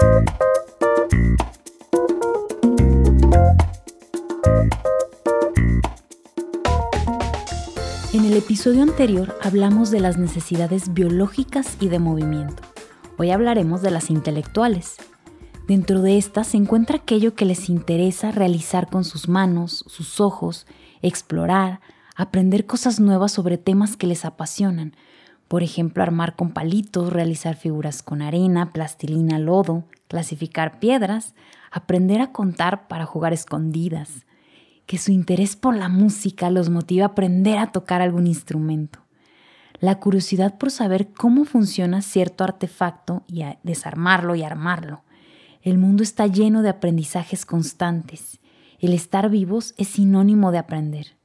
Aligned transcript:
En 0.00 0.24
el 8.24 8.36
episodio 8.36 8.82
anterior 8.82 9.36
hablamos 9.42 9.90
de 9.90 10.00
las 10.00 10.18
necesidades 10.18 10.94
biológicas 10.94 11.76
y 11.80 11.88
de 11.88 11.98
movimiento. 11.98 12.62
Hoy 13.16 13.30
hablaremos 13.30 13.82
de 13.82 13.90
las 13.90 14.10
intelectuales. 14.10 14.96
Dentro 15.66 16.00
de 16.00 16.16
estas 16.16 16.48
se 16.48 16.56
encuentra 16.56 16.96
aquello 16.96 17.34
que 17.34 17.44
les 17.44 17.68
interesa 17.68 18.30
realizar 18.30 18.88
con 18.88 19.04
sus 19.04 19.28
manos, 19.28 19.84
sus 19.88 20.20
ojos, 20.20 20.66
explorar, 21.02 21.80
aprender 22.16 22.66
cosas 22.66 22.98
nuevas 22.98 23.32
sobre 23.32 23.58
temas 23.58 23.96
que 23.96 24.06
les 24.06 24.24
apasionan. 24.24 24.94
Por 25.48 25.62
ejemplo, 25.62 26.02
armar 26.02 26.36
con 26.36 26.50
palitos, 26.50 27.12
realizar 27.12 27.56
figuras 27.56 28.02
con 28.02 28.20
arena, 28.20 28.70
plastilina, 28.70 29.38
lodo, 29.38 29.84
clasificar 30.06 30.78
piedras, 30.78 31.34
aprender 31.70 32.20
a 32.20 32.32
contar 32.32 32.86
para 32.86 33.06
jugar 33.06 33.32
escondidas, 33.32 34.26
que 34.86 34.98
su 34.98 35.10
interés 35.10 35.56
por 35.56 35.74
la 35.74 35.88
música 35.88 36.50
los 36.50 36.68
motiva 36.68 37.04
a 37.04 37.08
aprender 37.08 37.58
a 37.58 37.72
tocar 37.72 38.02
algún 38.02 38.26
instrumento. 38.26 39.00
La 39.80 40.00
curiosidad 40.00 40.58
por 40.58 40.70
saber 40.70 41.12
cómo 41.12 41.44
funciona 41.44 42.02
cierto 42.02 42.44
artefacto 42.44 43.22
y 43.26 43.44
desarmarlo 43.62 44.34
y 44.34 44.42
armarlo. 44.42 45.02
El 45.62 45.78
mundo 45.78 46.02
está 46.02 46.26
lleno 46.26 46.62
de 46.62 46.68
aprendizajes 46.68 47.46
constantes. 47.46 48.40
El 48.80 48.92
estar 48.92 49.30
vivos 49.30 49.74
es 49.76 49.88
sinónimo 49.88 50.52
de 50.52 50.58
aprender. 50.58 51.16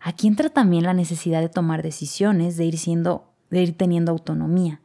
Aquí 0.00 0.26
entra 0.26 0.48
también 0.48 0.84
la 0.84 0.94
necesidad 0.94 1.40
de 1.40 1.48
tomar 1.48 1.82
decisiones, 1.82 2.56
de 2.56 2.64
ir 2.64 2.78
siendo, 2.78 3.32
de 3.50 3.62
ir 3.62 3.76
teniendo 3.76 4.12
autonomía. 4.12 4.80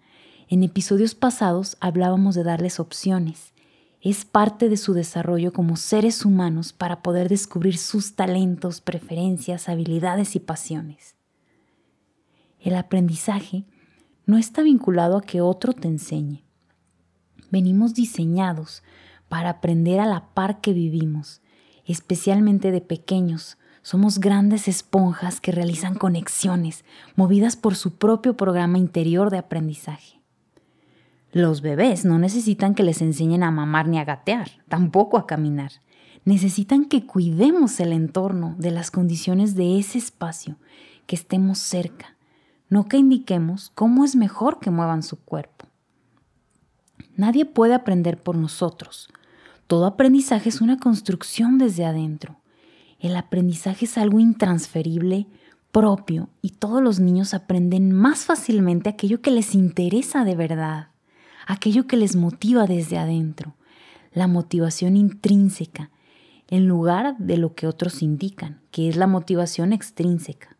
En 0.47 0.63
episodios 0.63 1.15
pasados 1.15 1.77
hablábamos 1.79 2.35
de 2.35 2.43
darles 2.43 2.79
opciones, 2.79 3.53
es 4.01 4.25
parte 4.25 4.67
de 4.67 4.77
su 4.77 4.93
desarrollo 4.93 5.53
como 5.53 5.77
seres 5.77 6.25
humanos 6.25 6.73
para 6.73 7.03
poder 7.03 7.29
descubrir 7.29 7.77
sus 7.77 8.15
talentos, 8.15 8.81
preferencias, 8.81 9.69
habilidades 9.69 10.35
y 10.35 10.39
pasiones. 10.39 11.15
El 12.59 12.75
aprendizaje 12.75 13.63
no 14.25 14.37
está 14.37 14.63
vinculado 14.63 15.17
a 15.17 15.21
que 15.21 15.41
otro 15.41 15.73
te 15.73 15.87
enseñe. 15.87 16.43
Venimos 17.51 17.93
diseñados 17.93 18.81
para 19.29 19.51
aprender 19.51 19.99
a 19.99 20.07
la 20.07 20.33
par 20.33 20.61
que 20.61 20.73
vivimos, 20.73 21.41
especialmente 21.85 22.71
de 22.71 22.81
pequeños. 22.81 23.59
Somos 23.83 24.19
grandes 24.19 24.67
esponjas 24.67 25.41
que 25.41 25.51
realizan 25.51 25.95
conexiones, 25.95 26.85
movidas 27.15 27.55
por 27.55 27.75
su 27.75 27.95
propio 27.95 28.37
programa 28.37 28.77
interior 28.77 29.31
de 29.31 29.39
aprendizaje. 29.39 30.21
Los 31.31 31.61
bebés 31.61 32.05
no 32.05 32.19
necesitan 32.19 32.75
que 32.75 32.83
les 32.83 33.01
enseñen 33.01 33.41
a 33.41 33.51
mamar 33.51 33.87
ni 33.87 33.97
a 33.97 34.03
gatear, 34.03 34.51
tampoco 34.67 35.17
a 35.17 35.25
caminar. 35.25 35.71
Necesitan 36.25 36.85
que 36.85 37.05
cuidemos 37.05 37.79
el 37.79 37.93
entorno 37.93 38.55
de 38.59 38.69
las 38.69 38.91
condiciones 38.91 39.55
de 39.55 39.79
ese 39.79 39.97
espacio, 39.97 40.57
que 41.07 41.15
estemos 41.15 41.57
cerca, 41.57 42.17
no 42.69 42.87
que 42.87 42.97
indiquemos 42.97 43.71
cómo 43.73 44.05
es 44.05 44.15
mejor 44.15 44.59
que 44.59 44.71
muevan 44.71 45.03
su 45.03 45.17
cuerpo. 45.17 45.65
Nadie 47.15 47.45
puede 47.45 47.73
aprender 47.73 48.21
por 48.21 48.35
nosotros. 48.35 49.09
Todo 49.67 49.85
aprendizaje 49.85 50.49
es 50.49 50.61
una 50.61 50.77
construcción 50.77 51.57
desde 51.57 51.85
adentro. 51.85 52.40
El 53.01 53.17
aprendizaje 53.17 53.85
es 53.85 53.97
algo 53.97 54.19
intransferible, 54.19 55.27
propio, 55.73 56.29
y 56.41 56.51
todos 56.51 56.81
los 56.81 56.99
niños 56.99 57.33
aprenden 57.33 57.91
más 57.91 58.25
fácilmente 58.25 58.89
aquello 58.89 59.21
que 59.21 59.31
les 59.31 59.55
interesa 59.55 60.23
de 60.23 60.35
verdad 60.35 60.91
aquello 61.51 61.87
que 61.87 61.97
les 61.97 62.15
motiva 62.15 62.65
desde 62.65 62.97
adentro, 62.97 63.55
la 64.13 64.27
motivación 64.27 64.95
intrínseca, 64.95 65.91
en 66.47 66.67
lugar 66.67 67.17
de 67.17 67.37
lo 67.37 67.55
que 67.55 67.67
otros 67.67 68.01
indican, 68.01 68.61
que 68.71 68.89
es 68.89 68.97
la 68.97 69.07
motivación 69.07 69.73
extrínseca. 69.73 70.57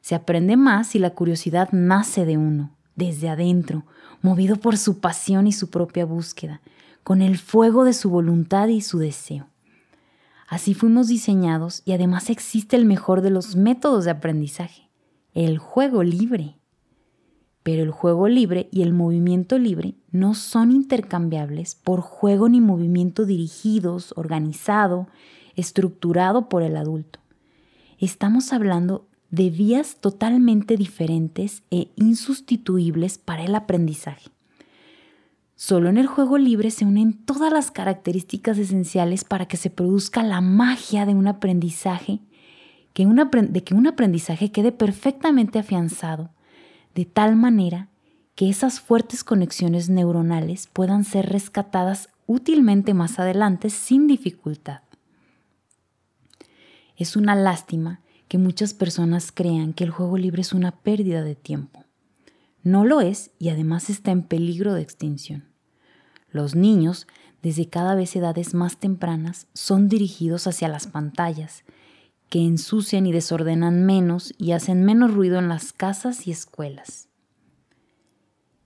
Se 0.00 0.14
aprende 0.14 0.56
más 0.56 0.88
si 0.88 0.98
la 0.98 1.10
curiosidad 1.10 1.68
nace 1.72 2.24
de 2.24 2.36
uno, 2.36 2.72
desde 2.94 3.28
adentro, 3.28 3.84
movido 4.20 4.56
por 4.56 4.76
su 4.76 5.00
pasión 5.00 5.46
y 5.46 5.52
su 5.52 5.70
propia 5.70 6.04
búsqueda, 6.04 6.60
con 7.02 7.22
el 7.22 7.38
fuego 7.38 7.84
de 7.84 7.92
su 7.92 8.10
voluntad 8.10 8.68
y 8.68 8.80
su 8.80 8.98
deseo. 8.98 9.48
Así 10.48 10.74
fuimos 10.74 11.08
diseñados 11.08 11.82
y 11.84 11.92
además 11.92 12.30
existe 12.30 12.76
el 12.76 12.84
mejor 12.84 13.22
de 13.22 13.30
los 13.30 13.56
métodos 13.56 14.04
de 14.04 14.10
aprendizaje, 14.10 14.88
el 15.34 15.58
juego 15.58 16.02
libre. 16.02 16.58
Pero 17.62 17.82
el 17.84 17.90
juego 17.90 18.26
libre 18.28 18.68
y 18.72 18.82
el 18.82 18.92
movimiento 18.92 19.56
libre 19.58 19.94
no 20.10 20.34
son 20.34 20.72
intercambiables 20.72 21.76
por 21.76 22.00
juego 22.00 22.48
ni 22.48 22.60
movimiento 22.60 23.24
dirigidos, 23.24 24.12
organizado, 24.16 25.06
estructurado 25.54 26.48
por 26.48 26.62
el 26.62 26.76
adulto. 26.76 27.20
Estamos 27.98 28.52
hablando 28.52 29.06
de 29.30 29.48
vías 29.48 29.96
totalmente 30.00 30.76
diferentes 30.76 31.62
e 31.70 31.88
insustituibles 31.94 33.16
para 33.16 33.44
el 33.44 33.54
aprendizaje. 33.54 34.31
Solo 35.64 35.88
en 35.88 35.96
el 35.96 36.08
juego 36.08 36.38
libre 36.38 36.72
se 36.72 36.84
unen 36.84 37.12
todas 37.12 37.52
las 37.52 37.70
características 37.70 38.58
esenciales 38.58 39.22
para 39.22 39.46
que 39.46 39.56
se 39.56 39.70
produzca 39.70 40.24
la 40.24 40.40
magia 40.40 41.06
de 41.06 41.14
un 41.14 41.28
aprendizaje, 41.28 42.18
de 42.96 43.62
que 43.62 43.74
un 43.76 43.86
aprendizaje 43.86 44.50
quede 44.50 44.72
perfectamente 44.72 45.60
afianzado 45.60 46.30
de 46.96 47.04
tal 47.04 47.36
manera 47.36 47.90
que 48.34 48.48
esas 48.48 48.80
fuertes 48.80 49.22
conexiones 49.22 49.88
neuronales 49.88 50.66
puedan 50.66 51.04
ser 51.04 51.26
rescatadas 51.26 52.08
útilmente 52.26 52.92
más 52.92 53.20
adelante 53.20 53.70
sin 53.70 54.08
dificultad. 54.08 54.80
Es 56.96 57.14
una 57.14 57.36
lástima 57.36 58.00
que 58.26 58.36
muchas 58.36 58.74
personas 58.74 59.30
crean 59.30 59.74
que 59.74 59.84
el 59.84 59.90
juego 59.90 60.18
libre 60.18 60.42
es 60.42 60.54
una 60.54 60.72
pérdida 60.72 61.22
de 61.22 61.36
tiempo. 61.36 61.84
No 62.64 62.84
lo 62.84 63.00
es 63.00 63.30
y 63.38 63.50
además 63.50 63.90
está 63.90 64.10
en 64.10 64.24
peligro 64.24 64.74
de 64.74 64.82
extinción. 64.82 65.51
Los 66.32 66.56
niños, 66.56 67.06
desde 67.42 67.68
cada 67.68 67.94
vez 67.94 68.16
edades 68.16 68.54
más 68.54 68.78
tempranas, 68.78 69.46
son 69.52 69.88
dirigidos 69.88 70.46
hacia 70.46 70.68
las 70.68 70.86
pantallas 70.86 71.64
que 72.32 72.40
ensucian 72.40 73.06
y 73.06 73.12
desordenan 73.12 73.84
menos 73.84 74.32
y 74.38 74.52
hacen 74.52 74.84
menos 74.84 75.12
ruido 75.12 75.38
en 75.38 75.48
las 75.48 75.74
casas 75.74 76.26
y 76.26 76.30
escuelas. 76.30 77.10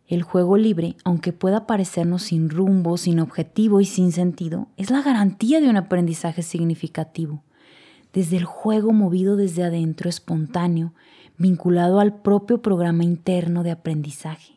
El 0.06 0.22
juego 0.22 0.56
libre, 0.56 0.94
aunque 1.02 1.32
pueda 1.32 1.66
parecernos 1.66 2.22
sin 2.22 2.48
rumbo, 2.48 2.96
sin 2.96 3.18
objetivo 3.18 3.80
y 3.80 3.84
sin 3.84 4.12
sentido, 4.12 4.68
es 4.76 4.90
la 4.90 5.02
garantía 5.02 5.60
de 5.60 5.68
un 5.68 5.76
aprendizaje 5.76 6.42
significativo. 6.42 7.42
Desde 8.12 8.36
el 8.36 8.44
juego 8.44 8.92
movido 8.92 9.34
desde 9.34 9.64
adentro, 9.64 10.08
espontáneo, 10.08 10.94
vinculado 11.36 11.98
al 11.98 12.22
propio 12.22 12.62
programa 12.62 13.02
interno 13.02 13.64
de 13.64 13.72
aprendizaje. 13.72 14.55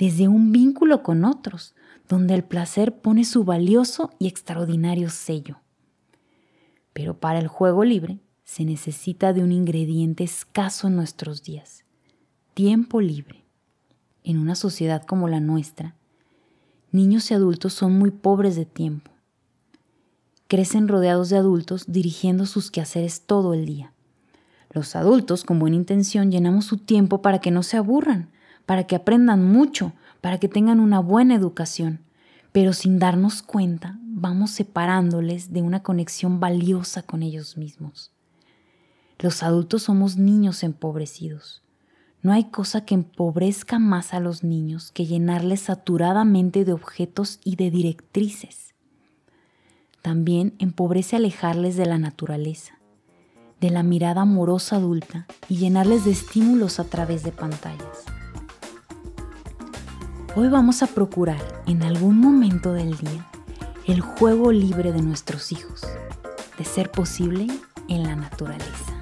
Desde 0.00 0.28
un 0.28 0.50
vínculo 0.50 1.02
con 1.02 1.26
otros, 1.26 1.74
donde 2.08 2.32
el 2.32 2.42
placer 2.42 3.02
pone 3.02 3.26
su 3.26 3.44
valioso 3.44 4.10
y 4.18 4.28
extraordinario 4.28 5.10
sello. 5.10 5.60
Pero 6.94 7.20
para 7.20 7.38
el 7.38 7.48
juego 7.48 7.84
libre, 7.84 8.18
se 8.42 8.64
necesita 8.64 9.34
de 9.34 9.44
un 9.44 9.52
ingrediente 9.52 10.24
escaso 10.24 10.86
en 10.86 10.96
nuestros 10.96 11.42
días, 11.42 11.84
tiempo 12.54 13.02
libre. 13.02 13.44
En 14.24 14.38
una 14.38 14.54
sociedad 14.54 15.04
como 15.04 15.28
la 15.28 15.38
nuestra, 15.38 15.96
niños 16.92 17.30
y 17.30 17.34
adultos 17.34 17.74
son 17.74 17.92
muy 17.98 18.10
pobres 18.10 18.56
de 18.56 18.64
tiempo. 18.64 19.10
Crecen 20.48 20.88
rodeados 20.88 21.28
de 21.28 21.36
adultos 21.36 21.84
dirigiendo 21.88 22.46
sus 22.46 22.70
quehaceres 22.70 23.20
todo 23.26 23.52
el 23.52 23.66
día. 23.66 23.92
Los 24.70 24.96
adultos, 24.96 25.44
con 25.44 25.58
buena 25.58 25.76
intención, 25.76 26.30
llenamos 26.30 26.64
su 26.64 26.78
tiempo 26.78 27.20
para 27.20 27.42
que 27.42 27.50
no 27.50 27.62
se 27.62 27.76
aburran, 27.76 28.30
para 28.66 28.84
que 28.84 28.96
aprendan 28.96 29.44
mucho, 29.44 29.92
para 30.20 30.38
que 30.38 30.48
tengan 30.48 30.80
una 30.80 31.00
buena 31.00 31.34
educación, 31.34 32.00
pero 32.52 32.72
sin 32.72 32.98
darnos 32.98 33.42
cuenta 33.42 33.98
vamos 34.02 34.50
separándoles 34.50 35.52
de 35.52 35.62
una 35.62 35.82
conexión 35.82 36.40
valiosa 36.40 37.02
con 37.02 37.22
ellos 37.22 37.56
mismos. 37.56 38.12
Los 39.18 39.42
adultos 39.42 39.84
somos 39.84 40.16
niños 40.16 40.62
empobrecidos. 40.62 41.62
No 42.22 42.32
hay 42.32 42.44
cosa 42.44 42.84
que 42.84 42.94
empobrezca 42.94 43.78
más 43.78 44.12
a 44.12 44.20
los 44.20 44.44
niños 44.44 44.92
que 44.92 45.06
llenarles 45.06 45.60
saturadamente 45.60 46.64
de 46.64 46.72
objetos 46.72 47.40
y 47.44 47.56
de 47.56 47.70
directrices. 47.70 48.74
También 50.02 50.54
empobrece 50.58 51.16
alejarles 51.16 51.76
de 51.76 51.86
la 51.86 51.98
naturaleza, 51.98 52.78
de 53.60 53.70
la 53.70 53.82
mirada 53.82 54.22
amorosa 54.22 54.76
adulta 54.76 55.26
y 55.48 55.56
llenarles 55.56 56.04
de 56.04 56.10
estímulos 56.10 56.80
a 56.80 56.84
través 56.84 57.22
de 57.22 57.32
pantallas. 57.32 58.04
Hoy 60.36 60.48
vamos 60.48 60.84
a 60.84 60.86
procurar 60.86 61.42
en 61.66 61.82
algún 61.82 62.20
momento 62.20 62.72
del 62.72 62.96
día 62.96 63.26
el 63.88 64.00
juego 64.00 64.52
libre 64.52 64.92
de 64.92 65.02
nuestros 65.02 65.50
hijos, 65.50 65.82
de 66.56 66.64
ser 66.64 66.88
posible 66.92 67.48
en 67.88 68.04
la 68.04 68.14
naturaleza. 68.14 68.99